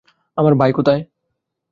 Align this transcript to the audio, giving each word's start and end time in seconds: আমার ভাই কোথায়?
আমার 0.37 0.53
ভাই 0.55 0.71
কোথায়? 0.73 1.01